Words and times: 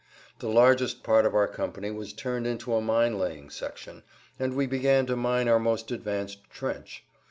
The 0.39 0.47
largest 0.49 1.03
part 1.03 1.27
of 1.27 1.35
our 1.35 1.47
company 1.47 1.91
was 1.91 2.11
turned 2.11 2.47
into 2.47 2.73
a 2.73 2.81
mine 2.81 3.19
laying 3.19 3.51
section, 3.51 4.01
and 4.39 4.55
we 4.55 4.65
began 4.65 5.05
to 5.05 5.15
mine 5.15 5.47
our 5.47 5.59
most 5.59 5.91
advanced 5.91 6.39
trench. 6.49 7.03